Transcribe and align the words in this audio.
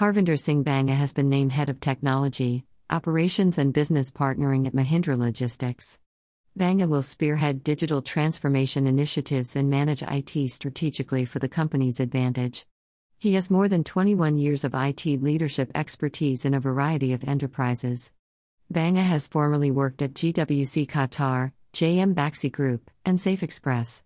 Harvinder 0.00 0.40
Singh 0.40 0.62
Banga 0.62 0.94
has 0.94 1.12
been 1.12 1.28
named 1.28 1.52
Head 1.52 1.68
of 1.68 1.78
Technology, 1.78 2.64
Operations 2.88 3.58
and 3.58 3.70
Business 3.70 4.10
Partnering 4.10 4.66
at 4.66 4.72
Mahindra 4.72 5.18
Logistics. 5.18 5.98
Banga 6.56 6.88
will 6.88 7.02
spearhead 7.02 7.62
digital 7.62 8.00
transformation 8.00 8.86
initiatives 8.86 9.56
and 9.56 9.68
manage 9.68 10.02
IT 10.02 10.50
strategically 10.52 11.26
for 11.26 11.38
the 11.38 11.50
company's 11.50 12.00
advantage. 12.00 12.64
He 13.18 13.34
has 13.34 13.50
more 13.50 13.68
than 13.68 13.84
21 13.84 14.38
years 14.38 14.64
of 14.64 14.72
IT 14.74 15.04
leadership 15.04 15.70
expertise 15.74 16.46
in 16.46 16.54
a 16.54 16.60
variety 16.60 17.12
of 17.12 17.28
enterprises. 17.28 18.10
Banga 18.70 19.02
has 19.02 19.28
formerly 19.28 19.70
worked 19.70 20.00
at 20.00 20.14
GWC 20.14 20.88
Qatar, 20.88 21.52
JM 21.74 22.14
Baxi 22.14 22.50
Group, 22.50 22.90
and 23.04 23.18
Safexpress. 23.18 24.02